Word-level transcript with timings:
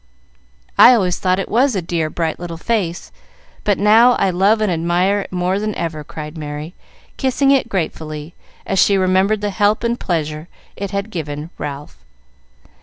"I 0.79 0.95
always 0.95 1.19
thought 1.19 1.37
it 1.37 1.47
was 1.47 1.75
a 1.75 1.79
dear, 1.83 2.09
bright 2.09 2.39
little 2.39 2.57
face, 2.57 3.11
but 3.63 3.77
now 3.77 4.13
I 4.13 4.31
love 4.31 4.59
and 4.59 4.71
admire 4.71 5.19
it 5.19 5.31
more 5.31 5.59
than 5.59 5.75
ever," 5.75 6.03
cried 6.03 6.39
Merry, 6.39 6.73
kissing 7.17 7.51
it 7.51 7.69
gratefully, 7.69 8.33
as 8.65 8.79
she 8.79 8.97
remembered 8.97 9.41
the 9.41 9.51
help 9.51 9.83
and 9.83 9.99
pleasure 9.99 10.47
it 10.75 10.89
had 10.89 11.11
given 11.11 11.51
Ralph. 11.59 11.97